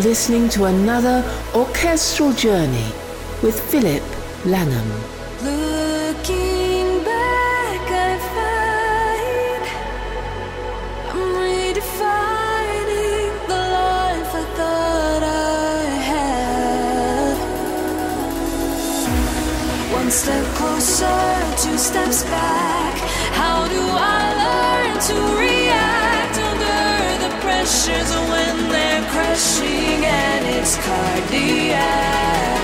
[0.00, 1.22] You're listening to another
[1.54, 2.90] orchestral journey
[3.42, 4.02] with Philip
[4.46, 4.90] Langham.
[5.44, 9.62] Looking back, I find
[11.10, 17.36] I'm redefining the life I thought I had.
[19.92, 21.20] One step closer,
[21.62, 22.96] two steps back.
[23.36, 28.90] How do I learn to react under the pressures when they're
[30.60, 32.59] it's cardiac?